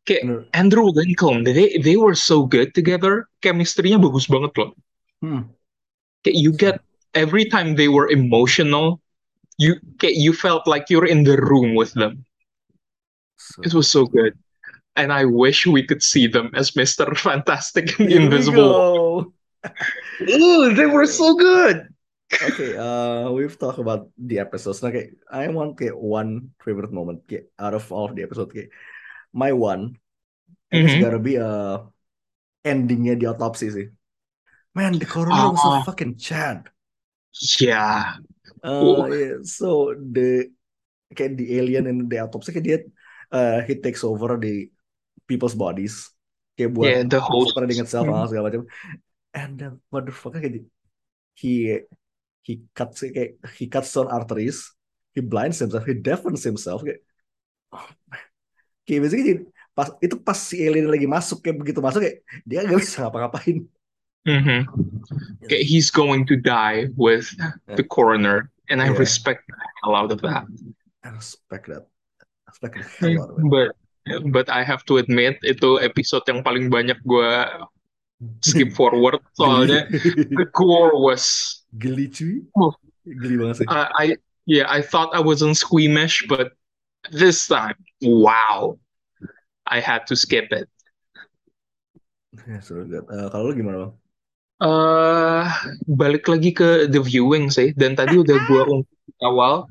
[0.03, 0.43] kayak Bener.
[0.51, 3.31] Andrew Lincoln, they they were so good together.
[3.39, 4.75] Chemistry-nya bagus banget loh.
[5.23, 5.47] Hmm.
[6.27, 6.83] You get
[7.15, 8.99] every time they were emotional,
[9.55, 12.27] you you felt like you're in the room with them.
[13.39, 14.35] So, It was so good.
[14.99, 17.07] And I wish we could see them as Mr.
[17.15, 19.31] Fantastic and here Invisible.
[19.31, 19.33] go.
[20.27, 21.87] Ooh, they were so good.
[22.29, 24.83] Okay, uh, we've talked about the episodes.
[24.83, 28.53] Okay, I want kayak one favorite moment kayak out of all of the episode.
[28.53, 28.69] Okay,
[29.33, 29.97] my one,
[30.69, 31.01] and it's Mhm.
[31.01, 31.89] gotta be uh
[32.61, 33.87] endingnya di autopsi sih.
[34.77, 35.83] Man, the coroner was a Ah.
[35.87, 36.69] fucking Chad.
[37.57, 38.21] Yeah.
[38.61, 40.53] Uh, yeah, so the
[41.17, 42.79] kayak the alien in the autopsy kayak dia
[43.31, 44.69] uh, he takes over the
[45.25, 46.09] people's bodies
[46.53, 47.53] kayak buat Yeah, the host.
[47.55, 48.15] spreading itself Hmm.
[48.15, 48.63] ah, segala macam.
[49.31, 50.69] And then motherfucker kayak di-
[51.37, 51.53] he
[52.43, 54.73] he cuts kayak he cuts down arteries,
[55.13, 56.99] he blinds himself, he deafens himself kayak
[57.71, 58.25] oh, man.
[58.83, 62.67] kayak basically jadi- pas itu pas si alien lagi masuk kayak begitu masuk kayak dia
[62.67, 63.63] gak bisa ngapa-ngapain.
[64.27, 64.59] Mhm.
[65.47, 67.31] Okay, he's going to die with
[67.79, 68.99] the coroner, and I Yeah.
[68.99, 70.43] respect the hell out of that.
[70.99, 71.87] I respect that.
[73.49, 73.77] But
[74.33, 77.31] but I have to admit itu episode yang paling banyak gue
[78.43, 79.87] skip forward soalnya
[80.33, 82.43] the gore was geli cuy.
[82.57, 82.73] Oh.
[83.07, 83.67] Geli banget sih.
[83.69, 86.57] uh, I Yeah, I thought I wasn't squeamish, but
[87.13, 88.81] this time, wow,
[89.69, 90.65] I had to skip it.
[92.49, 92.57] Ya.
[92.57, 93.93] Eh, kalau lu gimana bang?
[94.59, 95.45] eh
[95.85, 98.63] balik lagi ke the viewing sih, dan tadi udah gua
[99.21, 99.69] awal.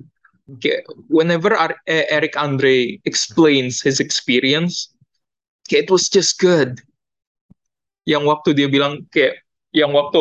[1.09, 4.93] Whenever Ar- Eric Andre explains his experience,
[5.69, 6.81] kayak it was just good.
[8.09, 9.45] Yang waktu dia bilang kayak,
[9.77, 10.21] yang waktu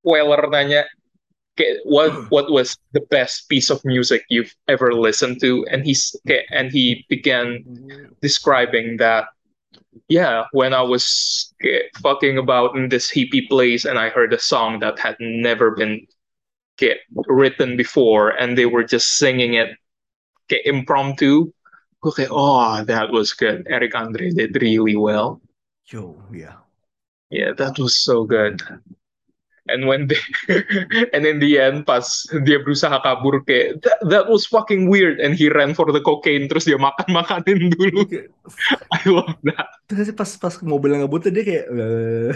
[0.00, 0.88] Weller nanya
[1.60, 2.24] kayak what hmm.
[2.32, 6.72] what was the best piece of music you've ever listened to, and he's kayak, and
[6.72, 7.60] he began
[8.24, 9.28] describing that
[10.08, 11.52] yeah when i was
[12.00, 16.06] fucking about in this hippie place and i heard a song that had never been
[16.78, 19.74] kayak, written before and they were just singing it
[20.48, 21.50] kayak, impromptu.
[21.98, 23.66] Gue kayak oh that was good.
[23.66, 25.42] Eric Andre did really well.
[25.90, 26.62] Yo, ya.
[27.30, 28.62] yeah that was so good.
[29.68, 30.16] And when they
[31.12, 35.20] and in the end pas dia berusaha kabur kayak that, that was fucking weird.
[35.20, 38.08] And he ran for the cocaine terus dia makan makanin dulu
[38.94, 39.68] I love that.
[39.90, 42.32] Terus pas pas mobilnya ngebut dia kayak eh,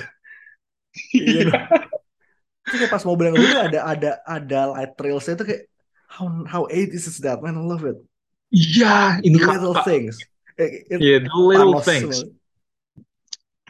[1.16, 1.72] Iya,
[2.62, 2.70] Iya.
[2.70, 5.62] Terus kayak pas mobilnya ngebut tuh ada ada ada light trailsnya tuh kayak
[6.06, 7.98] how how 80s is that man I love it
[8.52, 10.20] Iya, ini kak, little things
[10.54, 12.16] it- Yeah, the little panos things.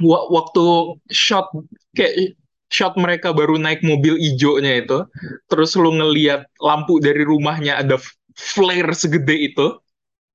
[0.02, 0.64] Waktu
[1.08, 1.46] shot
[1.94, 2.34] kayak
[2.68, 5.04] shot mereka baru naik mobil ijonya itu,
[5.46, 8.00] terus lu ngeliat lampu dari rumahnya ada
[8.34, 9.78] flare segede itu,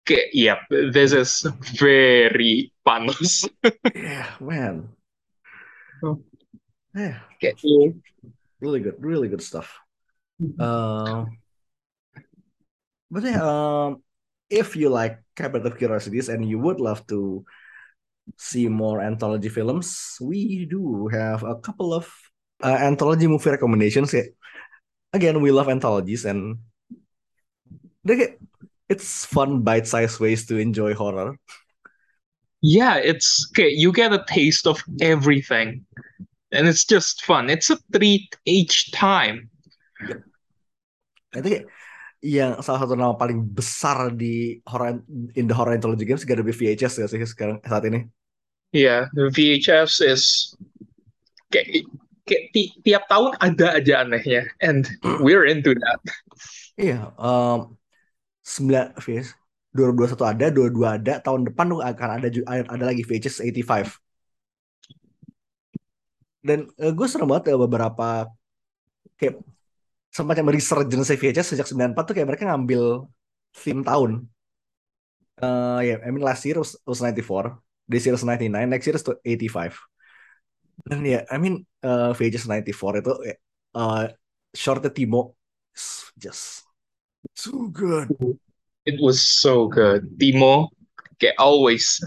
[0.06, 0.60] kayak yep,
[0.94, 1.44] this is
[1.76, 3.44] very panos.
[3.92, 4.88] yeah man
[6.00, 6.22] Oh.
[6.94, 7.98] yeah Kayak lu-
[8.60, 9.80] really good really good stuff
[10.60, 11.26] uh,
[13.12, 14.02] but yeah um,
[14.50, 17.46] if you like Cabinet of Curiosities and you would love to
[18.36, 22.10] see more anthology films, we do have a couple of
[22.64, 24.14] uh, anthology movie recommendations.
[25.14, 26.60] Again, we love anthologies and
[28.04, 28.36] they
[28.90, 31.36] it's fun bite-sized ways to enjoy horror.
[32.62, 35.86] yeah, it's kayak you get a taste of everything,
[36.52, 37.50] and it's just fun.
[37.50, 39.50] It's a treat each time.
[41.36, 41.68] I think
[42.24, 45.00] yang salah satu nama paling besar di horror
[45.38, 48.10] in the horror anthology games gak ada VHS ya sih sekarang saat ini.
[48.76, 50.52] Yeah, the VHS is
[51.54, 51.88] kayak,
[52.28, 54.92] kayak ti- tiap tahun ada aja anehnya, and
[55.24, 56.00] we're into that.
[56.76, 57.80] Iya, um,
[58.44, 59.34] 9 VHS
[59.72, 63.94] 2021 ada, 22 ada, tahun depan tuh akan ada ada lagi VHS 85.
[66.48, 68.32] Dan gue seneng banget ya beberapa
[69.20, 69.44] kayak
[70.16, 73.04] semacam resurgence VHS sejak 94 tuh kayak mereka ngambil
[73.52, 74.32] theme tahun.
[75.44, 78.96] Eh ya, I mean last year was, was 94, this year was 99, next year
[78.96, 79.76] is 85.
[80.88, 83.38] Dan ya, I mean eh, VHS 94 itu eh
[84.56, 85.36] shortnya Timo
[86.18, 86.66] just
[87.36, 88.10] so good.
[88.88, 90.18] It was so good.
[90.18, 90.72] Timo,
[91.20, 92.00] kayak always,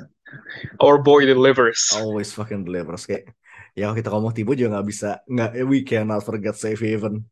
[0.81, 1.93] our boy delivers.
[1.95, 3.31] Always fucking delivers kayak
[3.81, 7.25] ya kalau kita ngomong Timo juga nggak bisa nggak we cannot forget Safe Haven.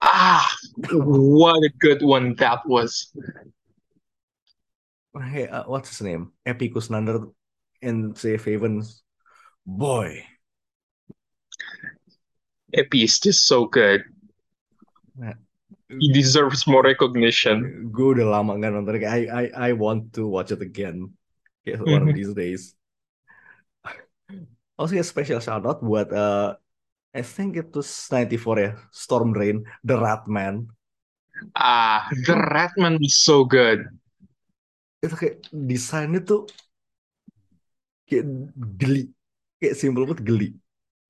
[0.00, 0.48] Ah,
[0.92, 3.12] what a good one that was.
[5.16, 6.32] Hey, uh, what's his name?
[6.44, 7.32] Epicus Nander
[7.80, 8.84] in Safe Haven.
[9.64, 10.24] Boy,
[12.72, 14.04] Epi is just so good.
[15.88, 17.88] He deserves more recognition.
[17.88, 21.16] gue udah lama nggak nonton I I I want to watch it again.
[21.64, 22.76] One of these days.
[24.76, 26.52] Also ya special shout out buat uh,
[27.16, 30.68] I think it was 94 ya, Storm Drain, The Rat Man.
[31.56, 33.88] Ah, the Ratman was so good.
[35.00, 36.48] Itu kayak desainnya tuh
[38.08, 38.24] kayak
[38.80, 39.02] geli,
[39.60, 40.48] kayak simpel banget geli.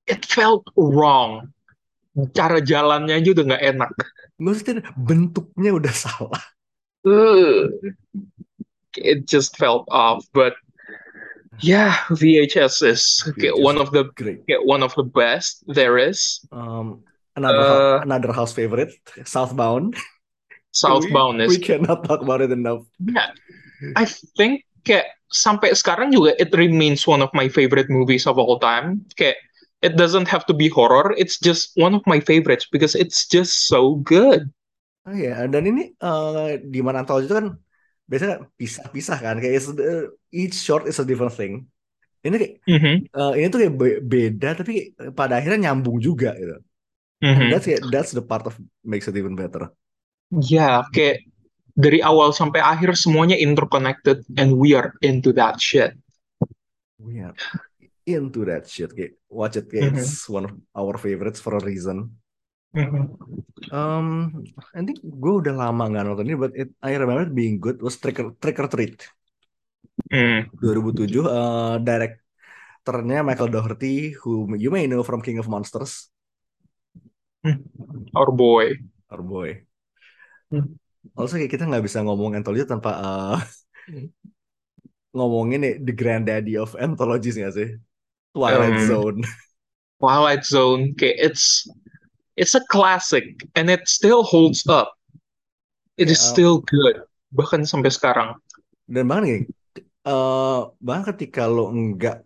[0.07, 1.51] It felt wrong.
[2.33, 3.91] Cara jalannya aja udah nggak enak.
[4.39, 6.43] Maksudnya bentuknya udah salah.
[7.03, 7.71] Ugh.
[8.97, 10.55] It just felt off, but
[11.61, 13.01] yeah, VHS is
[13.37, 14.43] VHS one of the Great.
[14.65, 16.41] one of the best there is.
[16.51, 17.03] Um,
[17.35, 18.93] another Uh, another house favorite,
[19.25, 19.95] Southbound.
[20.73, 22.85] Southbound we, we is cannot talk about it enough.
[23.01, 23.31] yeah.
[23.97, 24.05] I
[24.37, 29.05] think kayak sampai sekarang juga it remains one of my favorite movies of all time.
[29.17, 29.37] Kayak
[29.85, 33.69] it doesn't have to be horror, it's just one of my favorites because it's just
[33.69, 34.49] so good.
[35.07, 37.47] Oh iya, dan ini eh, di mana anthology itu kan
[38.07, 41.67] biasanya pisah-pisah kan, kayak eh, each short is a different thing.
[42.23, 46.57] Ini kayak Mhm, eh, ini tuh kayak be- beda tapi pada akhirnya nyambung juga gitu.
[47.17, 47.49] And mhm.
[47.51, 49.69] that's kayak- that's the part of makes it even better.
[50.31, 51.23] Ya, kayak
[51.77, 55.93] dari awal sampai akhir semuanya interconnected and we are into that shit.
[56.97, 57.37] We are
[58.07, 58.91] into that shit.
[58.93, 60.01] Kayak watch it, kayak Mhm.
[60.01, 62.17] it's one of our favorites for a reason.
[63.73, 64.07] Um,
[64.71, 67.81] I think gue udah lama nggak nonton ini, but it, I remember it being good
[67.81, 69.01] was Trick or, Trick or Treat
[70.13, 70.45] Hmm.
[70.61, 71.25] 2007.
[71.25, 76.13] Uh, direkturnya Michael Dougherty, who you may know from King of Monsters,
[77.45, 77.61] Hmm.
[78.17, 78.77] Our boy.
[79.13, 79.63] our boy.
[80.51, 80.75] Hmm.
[81.15, 83.37] Also kayak kita nggak bisa ngomong anthology tanpa uh,
[85.15, 87.69] ngomongin nih the granddaddy of anthologies nggak sih?
[88.35, 89.19] Twilight Um, Zone.
[89.97, 91.65] Twilight Zone, kayak it's
[92.37, 93.25] it's a classic
[93.57, 94.93] and it still holds up.
[95.97, 96.97] It is Kayak, uh, still good
[97.33, 98.39] bahkan sampai sekarang.
[98.87, 99.43] dan bahkan
[100.07, 102.23] uh, bahkan ketika lo enggak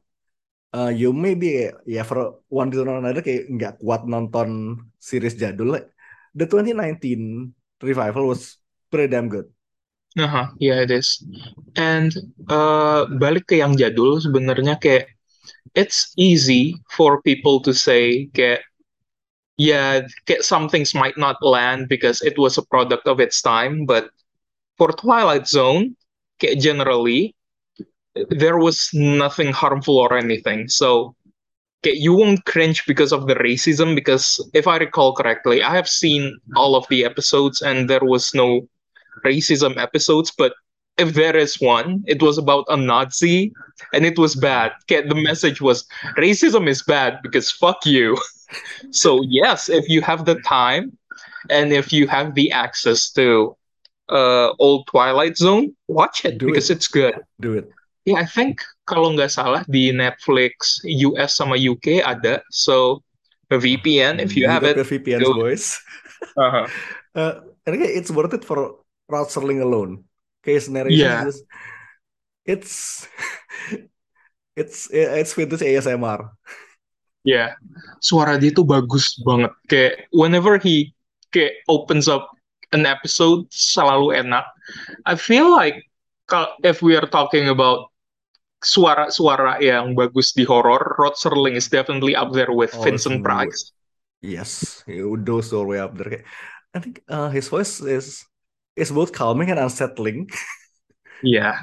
[0.78, 5.74] uh, you maybe ya for one reason or another kayak nggak kuat nonton series jadul
[5.74, 5.90] like,
[6.38, 7.50] the 2019
[7.82, 8.62] revival was
[8.94, 9.50] pretty damn good
[10.20, 11.24] Aha, yeah it is.
[11.80, 12.12] And
[12.52, 15.08] uh, balik ke yang jadul sebenarnya kayak
[15.72, 18.60] it's easy for people to say kayak
[19.62, 20.02] yeah
[20.42, 24.10] some things might not land because it was a product of its time, but
[24.78, 25.96] for Twilight Zone
[26.58, 27.36] generally
[28.30, 30.68] there was nothing harmful or anything.
[30.68, 31.16] So
[31.84, 36.38] you won't cringe because of the racism because if I recall correctly, I have seen
[36.56, 38.68] all of the episodes and there was no
[39.26, 40.54] racism episodes, but
[40.98, 43.54] if there is one, it was about a Nazi
[43.94, 44.74] and it was bad.
[44.90, 45.86] The message was
[46.18, 48.18] racism is bad because fuck you.
[48.92, 50.98] so yes, if you have the time
[51.50, 53.56] and if you have the access to
[54.10, 56.76] uh old Twilight Zone, watch it Do because it.
[56.78, 57.16] it's good.
[57.40, 57.68] do it
[58.06, 62.42] Yeah, I think kalau nggak salah di Netflix US sama UK ada.
[62.50, 63.06] So
[63.54, 64.78] a VPN if you have Buka it.
[64.82, 65.66] ke VPNs boys
[66.38, 66.68] Uh-huh.
[67.16, 67.34] uh,
[67.66, 70.06] and it's worth it for Rod Serling alone
[70.44, 71.24] case narration Yeah.
[71.28, 71.44] just
[72.46, 73.08] it's
[74.56, 76.32] it's it's vintage ASMR
[77.22, 77.54] Yeah,
[78.02, 79.54] suara dia tuh bagus banget.
[79.70, 80.90] Kayak whenever he
[81.30, 82.34] kayak opens up
[82.74, 84.46] an episode selalu enak.
[85.06, 85.86] I feel like
[86.66, 87.92] if we are talking about
[88.64, 93.74] suara-suara yang bagus di horror, Rod Serling is definitely up there with Oh, Vincent Price.
[94.22, 94.86] yes
[95.26, 96.22] those are way up there
[96.74, 98.22] I think uh, his voice is
[98.78, 100.30] is both calming and unsettling
[101.26, 101.58] Yeah.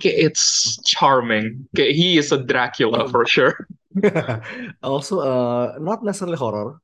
[0.00, 1.66] It's charming.
[1.74, 3.66] He is a Dracula for sure.
[4.82, 6.80] also uh not necessarily horror.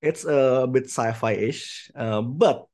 [0.00, 2.64] It's a bit sci-fi-ish uh, but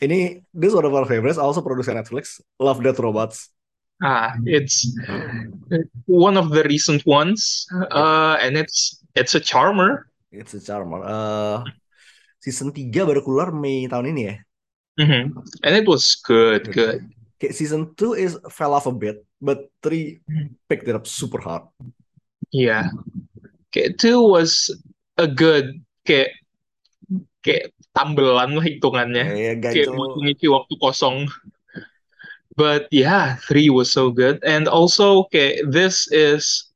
[0.00, 1.38] ini this is one of our favorites.
[1.38, 2.40] Also produced by Netflix.
[2.58, 3.52] Love Death Robots.
[4.02, 4.90] Ah, it's
[6.04, 10.10] one of the recent ones, uh, and it's it's a charmer.
[10.34, 10.98] it's a charmer.
[11.06, 11.62] Uh
[12.42, 14.34] season 3 baru keluar Mei tahun ini ya?
[15.00, 15.22] Mhm.
[15.64, 17.06] And it was good, good.
[17.40, 20.20] Kayak season 2 is fell off a bit but 3
[20.68, 21.66] picked it up super hard
[22.54, 22.94] Yeah.
[23.74, 24.70] Kayak two was
[25.18, 26.38] a good kayak
[27.42, 29.26] kayak tambelan lah hitungannya.
[29.26, 31.26] kayak Kayak ganjel buat mengisi waktu kosong.
[32.54, 34.38] But yeah, three was so good.
[34.46, 36.70] And also kayak this is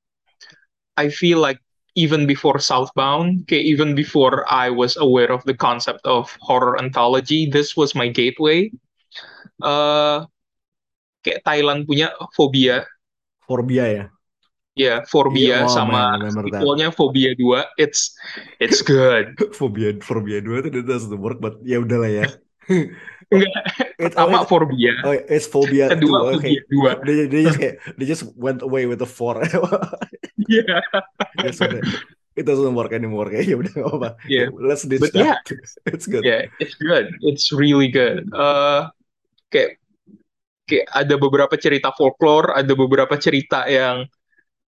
[0.99, 1.63] I feel like
[1.95, 7.47] even before Southbound, kayak even before I was aware of the concept of horror anthology,
[7.47, 8.75] this was my gateway.
[9.63, 10.27] Uh,
[11.23, 12.83] kayak Thailand punya Phobia,
[13.47, 14.05] Phobia ya
[14.79, 17.67] ya Iya, Phobia oh sama sequelnya Phobia 2.
[17.83, 18.15] It's
[18.63, 19.35] it's good.
[19.59, 22.27] Phobia Phobia 2 itu doesn't work but ya udahlah ya
[23.29, 23.61] Enggak,
[24.01, 27.05] oh, pertama it's, Phobia, oh, it's Phobia 2 kedua oke Phobia 2.
[27.05, 29.37] they, they just kayak, they just went away with the four
[30.49, 30.81] Yeah.
[31.45, 31.85] ya sudah
[32.39, 34.49] it doesn't work anymore kayak ya udah nggak apa-apa Yeah.
[34.57, 35.45] let's ditch But that
[35.93, 37.13] it's good Yeah, it's good.
[37.21, 38.31] It's really good.
[38.33, 38.89] Uh,
[39.53, 39.77] kayak
[40.69, 44.09] kayak ada beberapa cerita folklore, ada beberapa cerita yang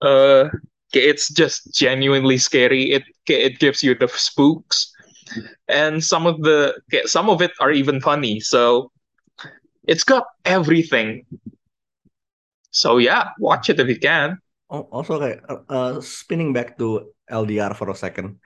[0.04, 0.52] uh,
[0.92, 2.92] it's just genuinely scary.
[2.92, 4.92] It it gives you the spooks,
[5.68, 6.76] and some of the
[7.08, 8.38] some of it are even funny.
[8.40, 8.92] So
[9.88, 11.24] it's got everything.
[12.70, 14.38] So yeah, watch it if you can.
[14.68, 18.40] Oh, also kayak uh, spinning back to LDR for a second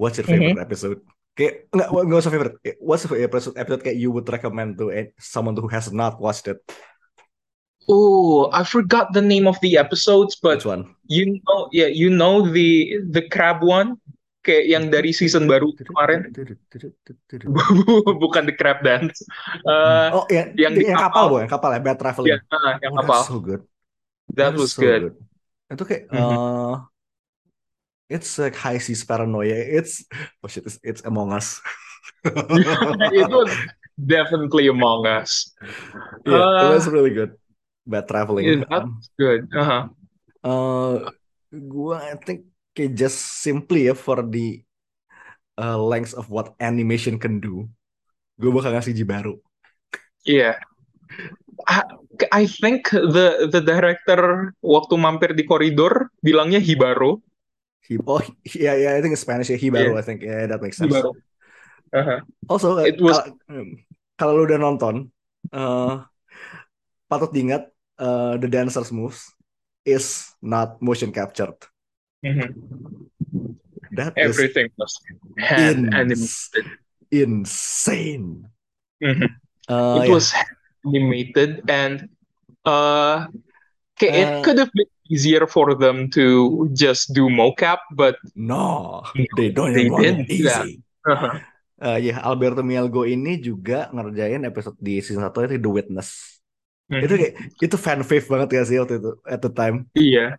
[0.00, 1.04] what's your favorite episode
[1.36, 4.88] kayak nggak nggak usah favorite what's the episode episode kayak you would recommend to
[5.20, 6.56] someone who has not watched it
[7.88, 12.06] Oh, I forgot the name of the episodes, but which one You know, yeah, you
[12.10, 13.98] know the the crab one,
[14.46, 16.30] kayak yang dari season baru kemarin,
[18.22, 19.18] bukan the crab dance.
[19.66, 21.10] Uh, oh yang yang di yang kapal.
[21.10, 23.20] kapal bu yang kapal ya bad traveling ya, ah, yang oh kapal.
[23.20, 23.62] that's so good
[24.38, 25.02] That is was so good.
[25.70, 26.14] itu kayak Mhm.
[26.14, 26.74] uh,
[28.10, 30.02] it's like high seas paranoia it's
[30.42, 31.58] oh shit it's, it's Among Us
[32.26, 33.50] It was
[33.98, 35.54] definitely Among Us.
[36.26, 37.39] yeah it was Uh, really good
[37.90, 39.50] bad traveling yeah, that's good.
[39.50, 39.90] Uh-huh.
[40.46, 41.10] Uh,
[41.50, 44.62] gua I think kayak just simply ya for the
[45.58, 47.66] uh, lengths of what animation can do,
[48.38, 49.42] gue bakal ngasih Jibaru.
[50.22, 50.56] Iya.
[51.66, 51.82] I,
[52.30, 57.20] I think the the director waktu mampir di koridor bilangnya Hibaro.
[57.90, 58.22] Hi- oh,
[58.54, 60.00] yeah, yeah, I think it's Spanish ya Hibaru, Yeah.
[60.00, 60.22] I think.
[60.22, 60.94] Yeah, that makes sense.
[60.94, 61.18] Hibaro.
[61.90, 62.18] Uh-huh.
[62.46, 63.82] Also, It was- kal- um,
[64.14, 65.10] kalau lu udah nonton,
[65.50, 66.06] uh,
[67.10, 67.66] patut diingat
[68.00, 69.28] uh, the dancers moves
[69.84, 71.56] is not motion captured.
[72.24, 72.56] Mhm.
[73.92, 74.96] That is Everything was
[75.36, 76.64] hand ins- animated.
[77.10, 78.48] insane.
[79.02, 79.28] Mhm.
[79.68, 80.14] Uh, it yeah.
[80.14, 80.26] was
[80.84, 82.08] animated and
[82.64, 83.26] uh
[83.96, 89.00] okay, it Uh, could have been easier for them to just do mocap but no,
[89.36, 90.64] they don't They even want it didn't do that.
[90.68, 90.72] easy.
[91.04, 91.34] uh-huh.
[91.80, 96.39] Uh, ya Alberto Mielgo ini juga ngerjain episode di season 1 itu The Witness.
[96.90, 99.86] Itu kayak itu fan fave banget gak sih waktu itu at the time.
[99.94, 100.34] iya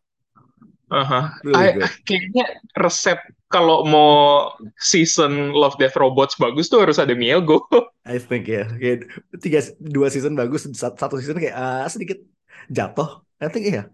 [0.92, 1.24] uh-huh.
[1.48, 2.46] Really I- kayaknya
[2.76, 3.16] resep
[3.48, 7.64] kalau mau season Love Death Robots bagus tuh harus ada Mielgo
[8.08, 8.68] I think ya.
[8.68, 9.08] Kayak
[9.40, 12.20] tiga dua season bagus, sat- satu season kayak ah, sedikit
[12.68, 13.24] jatuh.
[13.40, 13.88] I think iya.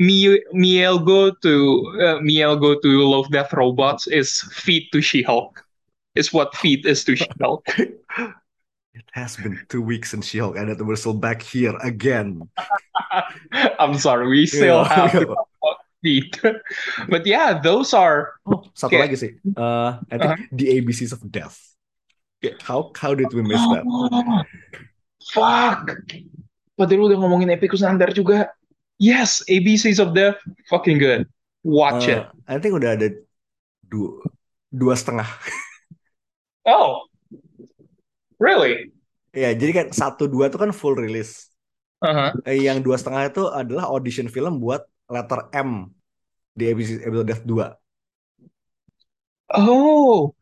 [0.00, 1.54] Mi- Mielgo to
[2.00, 5.60] uh, Mielgo to Love Death Robots is feed to She-Hulk
[6.16, 7.64] is what feed is to She-Hulk
[8.90, 12.42] It has been two weeks since She-Hulk and we're still back here again.
[13.78, 15.08] I'm sorry we still Yeah.
[15.08, 15.36] have to
[16.02, 16.32] feed
[17.12, 19.32] but yeah those are Oh, satu Kayak- lagi sih.
[19.54, 21.54] Uh, I think the ABCs of Death.
[22.64, 23.84] How how did we miss that?
[23.84, 24.08] Oh,
[25.36, 26.00] fuck.
[26.80, 28.48] Padahal udah ngomongin Epicus Nandar juga.
[28.96, 30.40] Yes, ABCs of Death,
[30.72, 31.28] fucking good.
[31.60, 32.24] Watch it.
[32.24, 33.12] Uh, I think udah ada
[33.84, 34.24] dua
[34.72, 35.28] dua setengah.
[36.64, 37.09] Oh,
[38.40, 38.90] really?
[39.30, 41.52] Ya, jadi kan satu dua itu kan full release.
[42.00, 42.32] Uh-huh.
[42.48, 45.92] Eh, yang dua setengah itu adalah audition film buat letter M
[46.56, 47.70] di ABC episode Death 2.
[49.54, 50.34] Oh.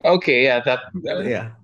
[0.00, 0.88] Okay, yeah, that.
[1.22, 1.60] Ya.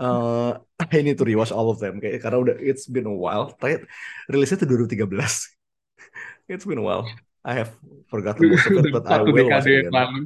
[0.00, 0.52] Eh,
[0.90, 3.54] I need to rewatch all of them kayak karena udah it's been a while.
[3.60, 3.86] Terakhir
[4.26, 6.50] rilisnya itu 2013.
[6.50, 7.06] It's been a while.
[7.44, 7.76] I have
[8.08, 9.94] forgotten most of it, but I satu will watch it yang again.
[9.94, 10.20] lalu.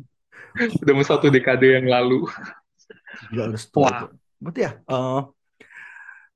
[0.83, 2.25] Udah mau satu dekade yang lalu.
[3.31, 3.99] Gila, udah setelah Wah.
[3.99, 4.07] itu.
[4.39, 5.27] But yeah, uh,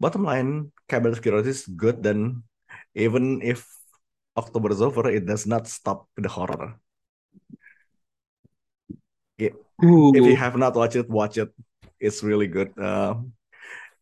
[0.02, 2.42] bottom line, Cabinet of Curiosity is good dan
[2.98, 3.64] even if
[4.36, 6.80] October is over, it does not stop the horror.
[9.38, 10.36] If you Ooh.
[10.36, 11.50] have not watched it, watch it.
[11.98, 12.70] It's really good.
[12.78, 13.22] Uh,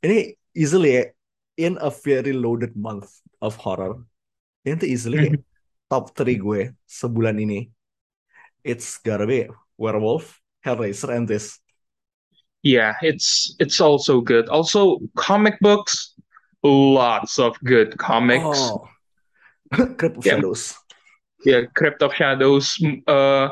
[0.05, 1.13] ini easily
[1.57, 3.09] in a very loaded month
[3.41, 4.05] of horror.
[4.65, 5.41] Ini tuh easily kayak
[5.89, 7.73] top 3 gue sebulan ini.
[8.61, 9.49] It's gotta be
[9.81, 11.57] Werewolf, Hellraiser, and this.
[12.63, 14.49] Yeah, it's it's also good.
[14.49, 16.15] Also, comic books,
[16.63, 18.45] lots of good comics.
[18.47, 18.89] Oh,
[19.97, 20.35] Crypt of Yeah.
[20.37, 20.77] Shadows.
[21.45, 22.77] Yeah, Crypt of Shadows,
[23.09, 23.49] uh,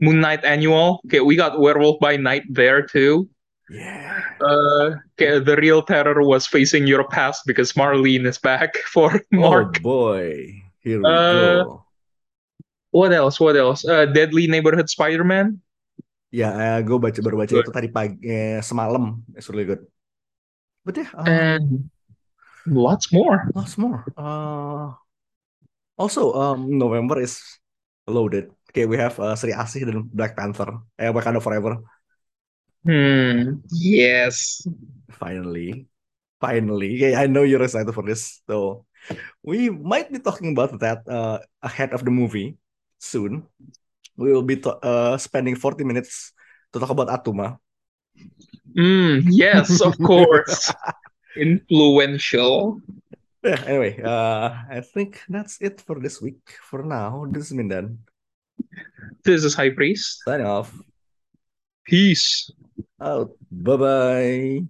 [0.00, 1.00] Moon Knight Annual.
[1.06, 3.28] Okay, we got Werewolf by Night there too.
[3.70, 4.20] Yeah.
[4.44, 9.78] Uh, okay, the real terror was facing your past because Marlene is back for mark
[9.80, 11.86] Oh boy, here we Uh, go.
[12.90, 13.40] What else?
[13.40, 13.80] What else?
[13.88, 15.56] Uh, Deadly Neighborhood Spider-Man.
[16.32, 19.20] Ya, eh, gue baca baru baca itu tadi pagi eh, semalam.
[19.36, 19.84] It's really good.
[20.82, 21.92] But yeah, uh, And
[22.66, 23.46] lots more.
[23.54, 24.00] lots more.
[24.16, 24.96] Uh,
[26.00, 27.38] also, um, November is
[28.08, 28.48] loaded.
[28.72, 30.80] Okay, we have uh, Sri Asih dan Black Panther.
[30.96, 31.84] Eh, Wakanda Forever.
[32.82, 33.62] Hmm.
[33.70, 34.66] Yes.
[35.12, 35.86] Finally,
[36.40, 36.96] finally.
[36.98, 38.88] Okay, I know you're excited for this, so
[39.44, 42.58] we might be talking about that uh, ahead of the movie
[42.98, 43.46] soon.
[44.16, 46.32] We will be uh, spending 40 minutes
[46.72, 47.58] to talk about Atuma.
[48.76, 49.20] Hmm.
[49.28, 50.72] Yes, of course.
[51.36, 52.80] Influential.
[53.42, 56.38] Yeah, anyway, uh, I think that's it for this week.
[56.62, 57.98] For now, this is Mindan.
[59.24, 60.22] This is High Priest.
[60.24, 60.70] Signing off.
[61.84, 62.50] Peace.
[63.00, 63.34] Out.
[63.50, 64.62] Bye bye.